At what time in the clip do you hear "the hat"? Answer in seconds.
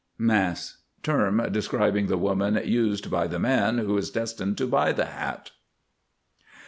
4.91-5.51